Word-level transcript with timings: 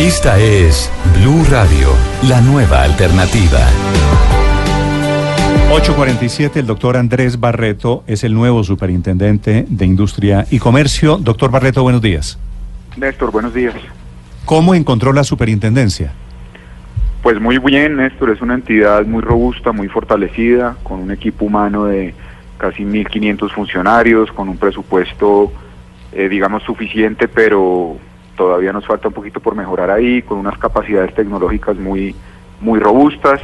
Esta 0.00 0.38
es 0.38 0.90
Blue 1.18 1.44
Radio, 1.50 1.88
la 2.26 2.40
nueva 2.40 2.84
alternativa. 2.84 3.58
847, 5.70 6.60
el 6.60 6.66
doctor 6.66 6.96
Andrés 6.96 7.38
Barreto 7.38 8.02
es 8.06 8.24
el 8.24 8.32
nuevo 8.32 8.64
superintendente 8.64 9.66
de 9.68 9.84
Industria 9.84 10.46
y 10.50 10.58
Comercio. 10.58 11.18
Doctor 11.18 11.50
Barreto, 11.50 11.82
buenos 11.82 12.00
días. 12.00 12.38
Néstor, 12.96 13.30
buenos 13.30 13.52
días. 13.52 13.74
¿Cómo 14.46 14.74
encontró 14.74 15.12
la 15.12 15.22
superintendencia? 15.22 16.14
Pues 17.22 17.38
muy 17.38 17.58
bien, 17.58 17.96
Néstor, 17.96 18.30
es 18.30 18.40
una 18.40 18.54
entidad 18.54 19.04
muy 19.04 19.20
robusta, 19.20 19.72
muy 19.72 19.88
fortalecida, 19.88 20.76
con 20.82 21.00
un 21.00 21.10
equipo 21.10 21.44
humano 21.44 21.84
de 21.84 22.14
casi 22.56 22.84
1.500 22.84 23.50
funcionarios, 23.50 24.32
con 24.32 24.48
un 24.48 24.56
presupuesto, 24.56 25.52
eh, 26.12 26.30
digamos, 26.30 26.62
suficiente, 26.62 27.28
pero 27.28 27.98
todavía 28.40 28.72
nos 28.72 28.86
falta 28.86 29.08
un 29.08 29.12
poquito 29.12 29.38
por 29.38 29.54
mejorar 29.54 29.90
ahí, 29.90 30.22
con 30.22 30.38
unas 30.38 30.56
capacidades 30.56 31.14
tecnológicas 31.14 31.76
muy, 31.76 32.14
muy 32.62 32.80
robustas 32.80 33.38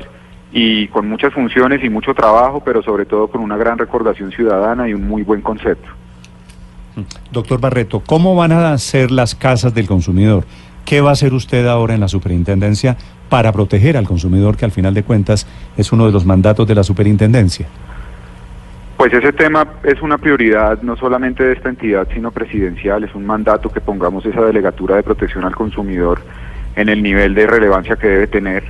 y 0.50 0.88
con 0.88 1.06
muchas 1.06 1.34
funciones 1.34 1.84
y 1.84 1.90
mucho 1.90 2.14
trabajo, 2.14 2.62
pero 2.64 2.82
sobre 2.82 3.04
todo 3.04 3.28
con 3.28 3.42
una 3.42 3.58
gran 3.58 3.76
recordación 3.76 4.32
ciudadana 4.32 4.88
y 4.88 4.94
un 4.94 5.06
muy 5.06 5.22
buen 5.22 5.42
concepto. 5.42 5.86
Doctor 7.30 7.60
Barreto, 7.60 8.02
¿cómo 8.06 8.34
van 8.36 8.52
a 8.52 8.78
ser 8.78 9.10
las 9.10 9.34
casas 9.34 9.74
del 9.74 9.86
consumidor? 9.86 10.44
¿Qué 10.86 11.02
va 11.02 11.10
a 11.10 11.12
hacer 11.12 11.34
usted 11.34 11.66
ahora 11.66 11.92
en 11.92 12.00
la 12.00 12.08
superintendencia 12.08 12.96
para 13.28 13.52
proteger 13.52 13.98
al 13.98 14.06
consumidor, 14.06 14.56
que 14.56 14.64
al 14.64 14.72
final 14.72 14.94
de 14.94 15.02
cuentas 15.02 15.46
es 15.76 15.92
uno 15.92 16.06
de 16.06 16.12
los 16.12 16.24
mandatos 16.24 16.66
de 16.66 16.74
la 16.74 16.84
superintendencia? 16.84 17.68
Pues 18.96 19.12
ese 19.12 19.32
tema 19.32 19.66
es 19.82 20.00
una 20.00 20.16
prioridad 20.16 20.80
no 20.80 20.96
solamente 20.96 21.44
de 21.44 21.52
esta 21.52 21.68
entidad, 21.68 22.08
sino 22.14 22.30
presidencial. 22.30 23.04
Es 23.04 23.14
un 23.14 23.26
mandato 23.26 23.68
que 23.68 23.80
pongamos 23.80 24.24
esa 24.24 24.42
delegatura 24.42 24.96
de 24.96 25.02
protección 25.02 25.44
al 25.44 25.54
consumidor 25.54 26.20
en 26.76 26.88
el 26.88 27.02
nivel 27.02 27.34
de 27.34 27.46
relevancia 27.46 27.96
que 27.96 28.08
debe 28.08 28.26
tener. 28.26 28.64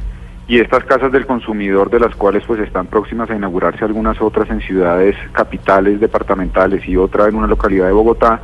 Y 0.49 0.59
estas 0.59 0.85
casas 0.85 1.13
del 1.13 1.27
consumidor, 1.27 1.91
de 1.91 2.01
las 2.01 2.15
cuales 2.15 2.45
pues 2.47 2.61
están 2.61 2.87
próximas 2.87 3.31
a 3.31 3.37
inaugurarse 3.37 3.85
algunas 3.85 4.21
otras 4.21 4.49
en 4.51 4.61
ciudades 4.61 5.17
capitales, 5.33 6.01
departamentales 6.01 6.87
y 6.89 6.97
otra 6.97 7.29
en 7.29 7.35
una 7.37 7.49
localidad 7.49 7.87
de 7.87 7.93
Bogotá, 7.93 8.41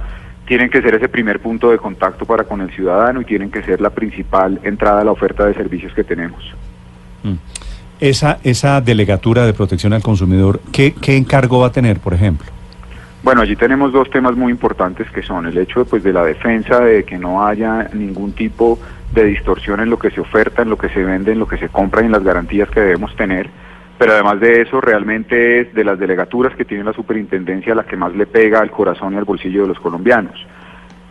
tienen 0.47 0.69
que 0.69 0.83
ser 0.83 0.95
ese 0.95 1.09
primer 1.09 1.41
punto 1.41 1.71
de 1.71 1.79
contacto 1.79 2.25
para 2.27 2.45
con 2.45 2.61
el 2.61 2.71
ciudadano 2.73 3.21
y 3.21 3.25
tienen 3.25 3.51
que 3.51 3.63
ser 3.63 3.81
la 3.81 3.91
principal 3.91 4.61
entrada 4.65 5.01
a 5.01 5.05
la 5.05 5.13
oferta 5.13 5.47
de 5.47 5.55
servicios 5.55 5.93
que 5.95 6.03
tenemos. 6.03 6.43
Mm. 7.23 7.35
Esa, 8.03 8.41
esa 8.43 8.81
delegatura 8.81 9.47
de 9.47 9.53
protección 9.53 9.93
al 9.93 10.03
consumidor, 10.03 10.61
¿qué, 10.73 10.93
¿qué 10.93 11.17
encargo 11.17 11.61
va 11.61 11.69
a 11.69 11.71
tener, 11.71 12.01
por 12.01 12.15
ejemplo? 12.15 12.49
Bueno, 13.23 13.43
allí 13.43 13.55
tenemos 13.55 13.93
dos 13.93 14.11
temas 14.11 14.35
muy 14.35 14.51
importantes 14.51 15.09
que 15.13 15.23
son 15.23 15.47
el 15.47 15.57
hecho 15.57 15.85
pues, 15.85 16.03
de 16.03 16.13
la 16.13 16.25
defensa 16.25 16.81
de 16.81 17.05
que 17.05 17.17
no 17.17 17.47
haya 17.47 17.89
ningún 17.95 18.33
tipo 18.33 18.81
de 19.15 19.27
distorsión 19.27 19.79
en 19.79 19.89
lo 19.89 20.01
que 20.01 20.11
se 20.11 20.21
oferta, 20.21 20.63
en 20.63 20.71
lo 20.71 20.77
que 20.77 20.89
se 20.89 21.05
vende, 21.05 21.31
en 21.31 21.39
lo 21.39 21.47
que 21.47 21.59
se 21.59 21.69
compra 21.69 22.03
y 22.03 22.07
en 22.07 22.11
las 22.11 22.25
garantías 22.25 22.69
que 22.71 22.81
debemos 22.81 23.15
tener. 23.15 23.49
Pero 23.99 24.15
además 24.15 24.41
de 24.41 24.63
eso, 24.63 24.81
realmente 24.81 25.61
es 25.61 25.73
de 25.73 25.85
las 25.85 25.97
delegaturas 25.97 26.57
que 26.57 26.65
tiene 26.65 26.83
la 26.83 26.93
superintendencia 26.93 27.73
la 27.73 27.85
que 27.85 27.97
más 27.97 28.13
le 28.17 28.27
pega 28.27 28.59
al 28.59 28.73
corazón 28.73 29.15
y 29.15 29.17
al 29.19 29.25
bolsillo 29.25 29.63
de 29.63 29.69
los 29.69 29.79
colombianos. 29.79 30.45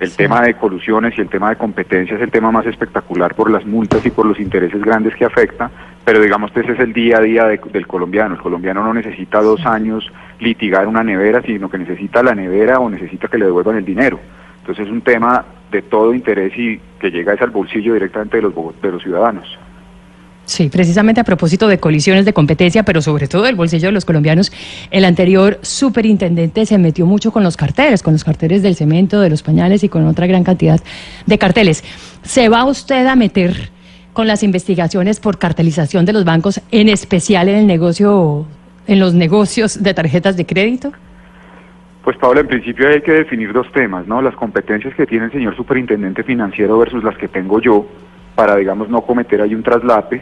El 0.01 0.15
tema 0.15 0.41
de 0.41 0.55
colusiones 0.55 1.15
y 1.15 1.21
el 1.21 1.29
tema 1.29 1.51
de 1.51 1.57
competencia 1.57 2.15
es 2.15 2.23
el 2.23 2.31
tema 2.31 2.51
más 2.51 2.65
espectacular 2.65 3.35
por 3.35 3.51
las 3.51 3.67
multas 3.67 4.03
y 4.03 4.09
por 4.09 4.25
los 4.25 4.39
intereses 4.39 4.81
grandes 4.81 5.15
que 5.15 5.25
afecta, 5.25 5.69
pero 6.03 6.19
digamos 6.19 6.51
que 6.51 6.61
ese 6.61 6.71
es 6.71 6.79
el 6.79 6.91
día 6.91 7.19
a 7.19 7.21
día 7.21 7.45
del 7.45 7.85
colombiano. 7.85 8.33
El 8.33 8.41
colombiano 8.41 8.83
no 8.83 8.95
necesita 8.95 9.43
dos 9.43 9.63
años 9.63 10.11
litigar 10.39 10.87
una 10.87 11.03
nevera, 11.03 11.43
sino 11.43 11.69
que 11.69 11.77
necesita 11.77 12.23
la 12.23 12.33
nevera 12.33 12.79
o 12.79 12.89
necesita 12.89 13.27
que 13.27 13.37
le 13.37 13.45
devuelvan 13.45 13.77
el 13.77 13.85
dinero. 13.85 14.19
Entonces 14.61 14.87
es 14.87 14.91
un 14.91 15.03
tema 15.03 15.45
de 15.69 15.83
todo 15.83 16.15
interés 16.15 16.51
y 16.57 16.81
que 16.99 17.11
llega 17.11 17.33
al 17.39 17.51
bolsillo 17.51 17.93
directamente 17.93 18.37
de 18.37 18.41
los, 18.41 18.81
de 18.81 18.91
los 18.91 19.03
ciudadanos. 19.03 19.59
Sí, 20.51 20.67
precisamente 20.67 21.21
a 21.21 21.23
propósito 21.23 21.69
de 21.69 21.79
colisiones 21.79 22.25
de 22.25 22.33
competencia, 22.33 22.83
pero 22.83 23.01
sobre 23.01 23.29
todo 23.29 23.43
del 23.43 23.55
bolsillo 23.55 23.87
de 23.87 23.93
los 23.93 24.03
colombianos, 24.03 24.51
el 24.91 25.05
anterior 25.05 25.59
superintendente 25.61 26.65
se 26.65 26.77
metió 26.77 27.05
mucho 27.05 27.31
con 27.31 27.41
los 27.41 27.55
carteles, 27.55 28.03
con 28.03 28.11
los 28.11 28.25
carteles 28.25 28.61
del 28.61 28.75
cemento, 28.75 29.21
de 29.21 29.29
los 29.29 29.43
pañales 29.43 29.81
y 29.85 29.87
con 29.87 30.05
otra 30.05 30.27
gran 30.27 30.43
cantidad 30.43 30.81
de 31.25 31.37
carteles. 31.37 31.85
¿Se 32.23 32.49
va 32.49 32.65
usted 32.65 33.07
a 33.07 33.15
meter 33.15 33.69
con 34.11 34.27
las 34.27 34.43
investigaciones 34.43 35.21
por 35.21 35.37
cartelización 35.37 36.03
de 36.03 36.11
los 36.11 36.25
bancos, 36.25 36.59
en 36.69 36.89
especial 36.89 37.47
en 37.47 37.55
el 37.55 37.65
negocio, 37.65 38.45
en 38.87 38.99
los 38.99 39.13
negocios 39.13 39.81
de 39.81 39.93
tarjetas 39.93 40.35
de 40.35 40.45
crédito? 40.45 40.91
Pues 42.03 42.17
Pablo, 42.17 42.41
en 42.41 42.47
principio 42.47 42.89
hay 42.89 42.99
que 42.99 43.13
definir 43.13 43.53
dos 43.53 43.71
temas, 43.71 44.05
¿no? 44.05 44.21
Las 44.21 44.35
competencias 44.35 44.93
que 44.95 45.05
tiene 45.05 45.27
el 45.27 45.31
señor 45.31 45.55
superintendente 45.55 46.23
financiero 46.23 46.77
versus 46.77 47.05
las 47.05 47.17
que 47.17 47.29
tengo 47.29 47.61
yo, 47.61 47.87
para, 48.35 48.57
digamos, 48.57 48.89
no 48.89 48.99
cometer 48.99 49.41
ahí 49.41 49.55
un 49.55 49.63
traslape, 49.63 50.21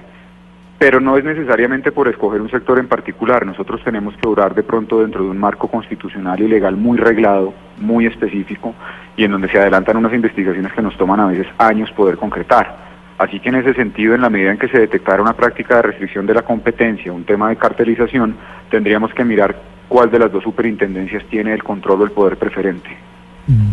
pero 0.79 1.01
no 1.01 1.17
es 1.17 1.25
necesariamente 1.25 1.91
por 1.91 2.07
escoger 2.07 2.41
un 2.41 2.49
sector 2.49 2.79
en 2.79 2.87
particular. 2.87 3.45
Nosotros 3.45 3.83
tenemos 3.83 4.15
que 4.15 4.27
orar 4.27 4.55
de 4.55 4.63
pronto 4.63 5.01
dentro 5.01 5.25
de 5.25 5.29
un 5.29 5.37
marco 5.37 5.67
constitucional 5.67 6.39
y 6.39 6.47
legal 6.47 6.77
muy 6.77 6.97
reglado, 6.97 7.53
muy 7.77 8.05
específico, 8.05 8.73
y 9.17 9.25
en 9.25 9.31
donde 9.31 9.49
se 9.49 9.59
adelantan 9.59 9.97
unas 9.97 10.13
investigaciones 10.13 10.71
que 10.71 10.81
nos 10.81 10.97
toman 10.97 11.19
a 11.19 11.27
veces 11.27 11.47
años 11.57 11.91
poder 11.91 12.15
concretar. 12.15 12.77
Así 13.17 13.41
que 13.41 13.49
en 13.49 13.55
ese 13.55 13.73
sentido, 13.73 14.15
en 14.15 14.21
la 14.21 14.29
medida 14.29 14.51
en 14.51 14.57
que 14.57 14.69
se 14.69 14.79
detectara 14.79 15.21
una 15.21 15.33
práctica 15.33 15.75
de 15.75 15.81
restricción 15.81 16.25
de 16.25 16.35
la 16.35 16.43
competencia, 16.43 17.11
un 17.11 17.25
tema 17.25 17.49
de 17.49 17.57
cartelización, 17.57 18.37
tendríamos 18.71 19.13
que 19.13 19.25
mirar 19.25 19.57
cuál 19.89 20.09
de 20.09 20.19
las 20.19 20.31
dos 20.31 20.43
superintendencias 20.43 21.25
tiene 21.25 21.53
el 21.53 21.61
control 21.61 21.99
o 21.99 22.05
el 22.05 22.11
poder 22.11 22.37
preferente. 22.37 22.89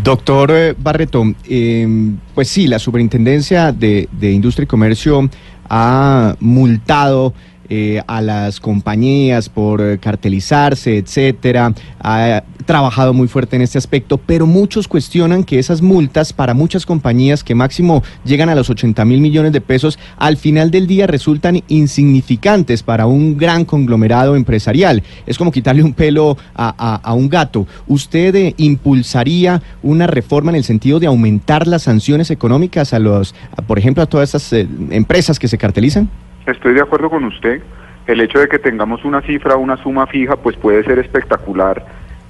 Doctor 0.03 0.51
eh, 0.53 0.75
Barreto, 0.79 1.23
em, 1.47 2.17
pues 2.35 2.49
sí, 2.49 2.67
la 2.67 2.79
superintendencia 2.79 3.73
de, 3.73 4.09
de 4.11 4.33
Industria 4.33 4.65
y 4.65 4.67
Comercio 4.67 5.29
ha 5.69 6.35
multado 6.41 7.35
eh, 7.69 8.01
a 8.07 8.23
las 8.23 8.59
compañías 8.59 9.51
por 9.51 9.83
eh, 9.83 9.99
cartelizarse, 9.99 10.97
etcétera. 10.97 11.75
Ha 12.01 12.43
trabajado 12.67 13.15
muy 13.15 13.29
fuerte 13.29 13.57
en 13.57 13.63
este 13.63 13.79
aspecto, 13.79 14.19
pero 14.19 14.47
muchos 14.47 14.89
cuestionan 14.89 15.45
que 15.45 15.59
esas 15.59 15.81
multas 15.81 16.33
para 16.33 16.53
muchas 16.53 16.85
compañías 16.85 17.43
que 17.43 17.55
máximo 17.55 18.03
llegan 18.25 18.49
a 18.49 18.55
los 18.55 18.69
80 18.69 19.05
mil 19.05 19.21
millones 19.21 19.53
de 19.53 19.61
pesos, 19.61 19.99
al 20.19 20.37
final 20.37 20.71
del 20.71 20.87
día 20.87 21.07
resultan 21.07 21.63
insignificantes 21.69 22.83
para 22.83 23.07
un 23.07 23.39
gran 23.39 23.65
conglomerado 23.65 24.37
empresarial. 24.37 25.03
Es 25.27 25.39
como 25.39 25.53
quitarle 25.53 25.83
un 25.83 25.95
pelo 25.95 26.37
a, 26.55 27.15
un 27.15 27.29
gato. 27.29 27.67
¿Usted 27.87 28.35
eh, 28.35 28.55
impulsaría 28.59 29.63
una 29.83 30.07
reforma 30.07 30.51
en 30.51 30.57
el 30.57 30.65
sentido 30.65 31.01
de 31.01 31.07
aumentar 31.07 31.67
las 31.67 31.85
sanciones 31.85 32.31
económicas 32.31 32.93
a 32.93 32.99
los, 32.99 33.35
por 33.67 33.79
ejemplo, 33.79 34.03
a 34.03 34.07
todas 34.07 34.35
esas 34.35 34.53
empresas 34.91 35.39
que 35.39 35.49
se 35.49 35.57
cartelizan? 35.57 36.11
Estoy 36.47 36.75
de 36.75 36.83
acuerdo 36.83 37.09
con 37.09 37.25
usted. 37.25 37.63
El 38.07 38.21
hecho 38.21 38.39
de 38.39 38.49
que 38.49 38.59
tengamos 38.59 39.05
una 39.05 39.21
cifra, 39.23 39.57
una 39.57 39.77
suma 39.83 40.07
fija, 40.07 40.37
pues 40.37 40.57
puede 40.57 40.85
ser 40.85 40.99
espectacular 40.99 41.85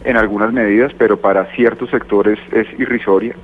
en 0.07 0.17
algunas 0.17 0.53
medidas, 0.53 0.93
pero 0.97 1.19
para 1.19 1.45
ciertos 1.57 1.91
sectores 1.91 2.39
es 2.53 2.67
irrisoria. 2.79 3.35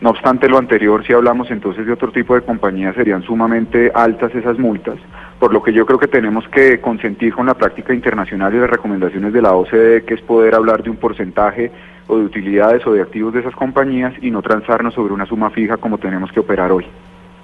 No 0.00 0.10
obstante 0.10 0.48
lo 0.48 0.58
anterior, 0.58 1.04
si 1.06 1.12
hablamos 1.12 1.50
entonces 1.50 1.86
de 1.86 1.92
otro 1.92 2.12
tipo 2.12 2.34
de 2.34 2.42
compañías, 2.42 2.94
serían 2.94 3.22
sumamente 3.22 3.90
altas 3.94 4.34
esas 4.34 4.58
multas, 4.58 4.96
por 5.40 5.52
lo 5.52 5.62
que 5.62 5.72
yo 5.72 5.86
creo 5.86 5.98
que 5.98 6.06
tenemos 6.06 6.46
que 6.48 6.80
consentir 6.80 7.34
con 7.34 7.46
la 7.46 7.54
práctica 7.54 7.94
internacional 7.94 8.54
y 8.54 8.58
las 8.58 8.70
recomendaciones 8.70 9.32
de 9.32 9.42
la 9.42 9.54
OCDE, 9.54 10.04
que 10.04 10.14
es 10.14 10.20
poder 10.20 10.54
hablar 10.54 10.82
de 10.82 10.90
un 10.90 10.96
porcentaje 10.96 11.72
o 12.06 12.18
de 12.18 12.24
utilidades 12.24 12.86
o 12.86 12.92
de 12.92 13.02
activos 13.02 13.32
de 13.32 13.40
esas 13.40 13.54
compañías 13.54 14.12
y 14.20 14.30
no 14.30 14.42
transarnos 14.42 14.94
sobre 14.94 15.14
una 15.14 15.26
suma 15.26 15.50
fija 15.50 15.78
como 15.78 15.98
tenemos 15.98 16.30
que 16.30 16.40
operar 16.40 16.70
hoy. 16.70 16.86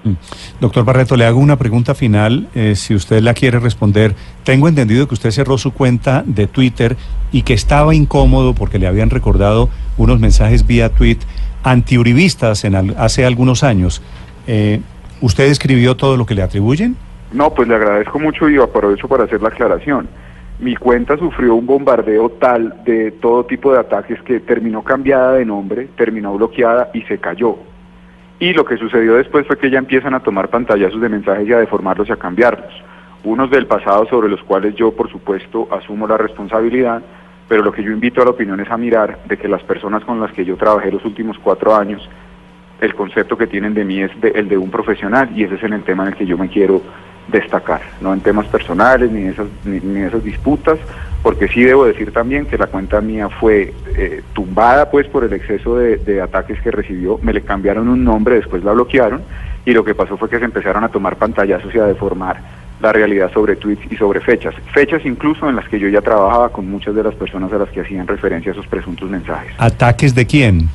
Mm. 0.04 0.14
Doctor 0.60 0.84
Barreto, 0.84 1.16
le 1.16 1.24
hago 1.24 1.38
una 1.38 1.56
pregunta 1.56 1.94
final, 1.94 2.48
eh, 2.54 2.74
si 2.74 2.94
usted 2.94 3.20
la 3.22 3.34
quiere 3.34 3.58
responder. 3.60 4.14
Tengo 4.44 4.68
entendido 4.68 5.06
que 5.06 5.14
usted 5.14 5.30
cerró 5.30 5.58
su 5.58 5.72
cuenta 5.72 6.22
de 6.26 6.46
Twitter 6.46 6.96
y 7.30 7.42
que 7.42 7.54
estaba 7.54 7.94
incómodo 7.94 8.54
porque 8.54 8.78
le 8.78 8.86
habían 8.86 9.10
recordado 9.10 9.68
unos 9.96 10.18
mensajes 10.20 10.66
vía 10.66 10.88
tweet 10.88 11.18
antiuribistas 11.62 12.64
en 12.64 12.94
hace 12.98 13.24
algunos 13.24 13.62
años. 13.62 14.02
Eh, 14.46 14.80
¿Usted 15.20 15.44
escribió 15.44 15.96
todo 15.96 16.16
lo 16.16 16.26
que 16.26 16.34
le 16.34 16.42
atribuyen? 16.42 16.96
No, 17.32 17.54
pues 17.54 17.68
le 17.68 17.76
agradezco 17.76 18.18
mucho 18.18 18.50
y 18.50 18.58
aprovecho 18.58 19.06
para 19.06 19.24
hacer 19.24 19.40
la 19.40 19.48
aclaración. 19.48 20.08
Mi 20.58 20.76
cuenta 20.76 21.16
sufrió 21.16 21.54
un 21.54 21.66
bombardeo 21.66 22.30
tal 22.30 22.82
de 22.84 23.12
todo 23.12 23.44
tipo 23.46 23.72
de 23.72 23.80
ataques 23.80 24.20
que 24.22 24.40
terminó 24.40 24.82
cambiada 24.82 25.34
de 25.34 25.44
nombre, 25.44 25.88
terminó 25.96 26.34
bloqueada 26.34 26.90
y 26.92 27.02
se 27.02 27.18
cayó 27.18 27.56
y 28.42 28.52
lo 28.52 28.64
que 28.64 28.76
sucedió 28.76 29.14
después 29.14 29.46
fue 29.46 29.56
que 29.56 29.70
ya 29.70 29.78
empiezan 29.78 30.14
a 30.14 30.20
tomar 30.20 30.48
pantallazos 30.48 31.00
de 31.00 31.08
mensajes 31.08 31.46
y 31.46 31.52
a 31.52 31.60
deformarlos 31.60 32.08
y 32.08 32.12
a 32.12 32.16
cambiarlos. 32.16 32.74
Unos 33.22 33.48
del 33.52 33.68
pasado 33.68 34.04
sobre 34.06 34.28
los 34.28 34.42
cuales 34.42 34.74
yo, 34.74 34.90
por 34.90 35.08
supuesto, 35.08 35.68
asumo 35.70 36.08
la 36.08 36.16
responsabilidad, 36.16 37.02
pero 37.46 37.62
lo 37.62 37.70
que 37.70 37.84
yo 37.84 37.92
invito 37.92 38.20
a 38.20 38.24
la 38.24 38.32
opinión 38.32 38.58
es 38.58 38.68
a 38.68 38.76
mirar 38.76 39.20
de 39.26 39.36
que 39.36 39.46
las 39.46 39.62
personas 39.62 40.04
con 40.04 40.18
las 40.18 40.32
que 40.32 40.44
yo 40.44 40.56
trabajé 40.56 40.90
los 40.90 41.04
últimos 41.04 41.38
cuatro 41.38 41.76
años, 41.76 42.02
el 42.80 42.96
concepto 42.96 43.38
que 43.38 43.46
tienen 43.46 43.74
de 43.74 43.84
mí 43.84 44.02
es 44.02 44.10
el 44.20 44.48
de 44.48 44.58
un 44.58 44.72
profesional 44.72 45.30
y 45.36 45.44
ese 45.44 45.54
es 45.54 45.62
en 45.62 45.74
el 45.74 45.84
tema 45.84 46.02
en 46.02 46.08
el 46.08 46.16
que 46.16 46.26
yo 46.26 46.36
me 46.36 46.48
quiero 46.48 46.82
destacar, 47.28 47.80
no 48.00 48.12
en 48.12 48.22
temas 48.22 48.46
personales 48.46 49.08
ni 49.12 49.28
esas, 49.28 49.46
ni, 49.64 50.00
esas 50.00 50.24
disputas, 50.24 50.80
porque 51.22 51.48
sí 51.48 51.62
debo 51.62 51.84
decir 51.84 52.12
también 52.12 52.46
que 52.46 52.58
la 52.58 52.66
cuenta 52.66 53.00
mía 53.00 53.28
fue 53.28 53.72
eh, 53.96 54.22
tumbada 54.32 54.90
pues 54.90 55.06
por 55.06 55.24
el 55.24 55.32
exceso 55.32 55.76
de, 55.76 56.20
ataques 56.20 56.60
que 56.60 56.70
recibió, 56.70 57.18
me 57.22 57.32
le 57.32 57.42
cambiaron 57.42 57.88
un 57.88 58.04
nombre, 58.04 58.36
después 58.36 58.64
la 58.64 58.72
bloquearon 58.72 59.22
y 59.64 59.72
lo 59.72 59.84
que 59.84 59.94
pasó 59.94 60.16
fue 60.16 60.28
que 60.28 60.38
se 60.38 60.44
empezaron 60.44 60.82
a 60.82 60.88
tomar 60.88 61.16
pantallazos 61.16 61.74
y 61.74 61.78
a 61.78 61.84
deformar 61.84 62.40
la 62.80 62.92
realidad 62.92 63.30
sobre 63.32 63.54
tweets 63.54 63.92
y 63.92 63.96
sobre 63.96 64.20
fechas, 64.20 64.54
fechas 64.74 65.02
incluso 65.04 65.48
en 65.48 65.54
las 65.54 65.68
que 65.68 65.78
yo 65.78 65.88
ya 65.88 66.00
trabajaba 66.00 66.48
con 66.48 66.68
muchas 66.68 66.96
de 66.96 67.04
las 67.04 67.14
personas 67.14 67.52
a 67.52 67.58
las 67.58 67.68
que 67.68 67.80
hacían 67.80 68.08
referencia 68.08 68.50
a 68.50 68.54
esos 68.54 68.66
presuntos 68.66 69.08
mensajes. 69.08 69.54
¿Ataques 69.58 70.16
de 70.16 70.26
quién? 70.26 70.68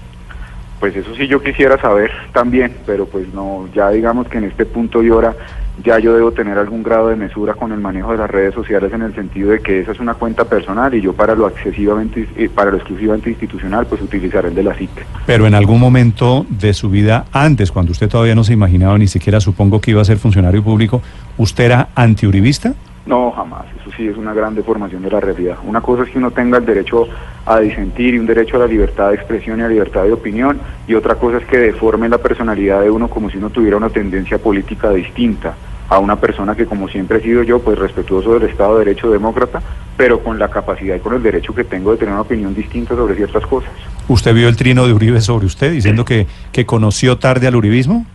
Pues 0.80 0.96
eso 0.96 1.16
sí 1.16 1.28
yo 1.28 1.42
quisiera 1.42 1.80
saber 1.80 2.12
también, 2.34 2.74
pero 2.86 3.06
pues 3.06 3.34
no, 3.34 3.68
ya 3.74 3.90
digamos 3.90 4.28
que 4.28 4.38
en 4.38 4.46
este 4.46 4.66
punto 4.66 5.02
y 5.02 5.10
hora 5.10 5.36
ya 5.84 6.00
yo 6.00 6.14
debo 6.16 6.32
tener 6.32 6.58
algún 6.58 6.84
grado 6.84 7.10
de 7.10 7.16
mesura 7.16 7.54
con 7.54 7.72
el 7.72 7.80
manejo 7.80 8.12
de 8.12 8.18
las 8.18 8.30
redes 8.30 8.54
sociales 8.54 8.92
en 8.94 9.04
el 9.04 9.14
sentido 9.14 9.52
de 9.52 9.60
que 9.60 9.80
esa 9.80 9.92
es 9.92 10.00
una 10.00 10.16
cuenta 10.16 10.46
personal 10.46 10.94
y 10.94 11.02
yo 11.02 11.14
para 11.14 11.36
lo 11.36 11.48
excesivamente, 11.48 12.28
eh, 12.36 12.50
para 12.50 12.72
lo 12.72 12.78
exclusivamente 12.78 13.30
institucional, 13.30 13.86
pues 13.86 14.02
utilizaré 14.02 14.50
el 14.50 14.56
de 14.56 14.64
la 14.64 14.74
CIT. 14.74 14.90
Pero 15.26 15.46
en 15.46 15.54
algún 15.54 15.80
momento 15.80 16.46
de 16.50 16.74
su 16.74 16.90
vida, 16.90 17.26
antes, 17.32 17.72
cuando 17.72 17.92
usted 17.92 18.10
todavía 18.10 18.36
no 18.36 18.44
se 18.44 18.54
imaginaba, 18.54 18.98
ni 18.98 19.08
siquiera 19.08 19.40
supongo 19.40 19.80
que 19.80 19.92
iba 19.92 20.02
a 20.02 20.06
ser 20.06 20.18
funcionario 20.18 20.64
público, 20.64 21.02
¿usted 21.38 21.66
era 21.66 21.90
antiuribista? 21.96 22.74
No, 23.08 23.32
jamás. 23.32 23.66
Eso 23.82 23.90
sí 23.96 24.08
es 24.08 24.18
una 24.18 24.34
gran 24.34 24.54
deformación 24.54 25.02
de 25.02 25.10
la 25.10 25.22
realidad. 25.22 25.58
Una 25.64 25.80
cosa 25.80 26.04
es 26.04 26.10
que 26.10 26.18
uno 26.18 26.32
tenga 26.32 26.58
el 26.58 26.66
derecho 26.66 27.08
a 27.46 27.60
disentir 27.60 28.14
y 28.14 28.20
un 28.20 28.26
derecho 28.26 28.58
a 28.58 28.60
la 28.60 28.68
libertad 28.68 29.10
de 29.10 29.16
expresión 29.16 29.60
y 29.60 29.62
a 29.62 29.64
la 29.64 29.70
libertad 29.70 30.04
de 30.04 30.12
opinión, 30.12 30.60
y 30.88 30.94
otra 30.94 31.16
cosa 31.16 31.38
es 31.38 31.46
que 31.46 31.58
deforme 31.58 32.10
la 32.10 32.18
personalidad 32.18 32.82
de 32.82 32.92
uno 32.92 33.08
como 33.08 33.30
si 33.30 33.38
uno 33.38 33.50
tuviera 33.50 33.78
una 33.78 33.90
tendencia 33.90 34.38
política 34.38 34.92
distinta 34.92 35.56
a 35.90 36.00
una 36.00 36.18
persona 36.18 36.54
que 36.54 36.66
como 36.66 36.90
siempre 36.90 37.20
he 37.20 37.22
sido 37.22 37.44
yo, 37.44 37.60
pues 37.60 37.80
respetuoso 37.80 38.38
del 38.38 38.50
Estado 38.50 38.78
de 38.78 38.86
Derecho 38.86 39.10
demócrata, 39.10 39.62
pero 39.96 40.22
con 40.22 40.38
la 40.38 40.50
capacidad 40.50 40.98
y 40.98 41.00
con 41.00 41.14
el 41.14 41.24
derecho 41.24 41.56
que 41.56 41.64
tengo 41.64 41.92
de 41.92 41.98
tener 41.98 42.14
una 42.14 42.24
opinión 42.24 42.54
distinta 42.54 42.94
sobre 42.94 43.16
ciertas 43.16 43.46
cosas. 43.46 43.72
¿Usted 44.10 44.34
vio 44.34 44.50
el 44.50 44.58
trino 44.58 44.86
de 44.86 44.92
Uribe 44.92 45.22
sobre 45.22 45.46
usted 45.46 45.72
diciendo 45.72 46.04
que, 46.04 46.28
que 46.52 46.66
conoció 46.66 47.18
tarde 47.18 47.48
al 47.48 47.56
uribismo? 47.56 48.06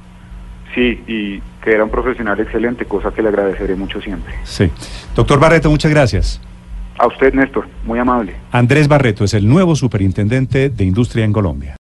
Sí, 0.74 1.02
y 1.06 1.42
que 1.62 1.72
era 1.72 1.84
un 1.84 1.90
profesional 1.90 2.38
excelente, 2.40 2.84
cosa 2.84 3.10
que 3.12 3.22
le 3.22 3.28
agradeceré 3.28 3.74
mucho 3.76 4.00
siempre. 4.00 4.34
Sí. 4.44 4.70
Doctor 5.14 5.38
Barreto, 5.38 5.70
muchas 5.70 5.90
gracias. 5.90 6.40
A 6.98 7.06
usted, 7.06 7.32
Néstor, 7.32 7.66
muy 7.84 7.98
amable. 7.98 8.36
Andrés 8.50 8.88
Barreto 8.88 9.24
es 9.24 9.34
el 9.34 9.48
nuevo 9.48 9.74
superintendente 9.76 10.68
de 10.68 10.84
Industria 10.84 11.24
en 11.24 11.32
Colombia. 11.32 11.76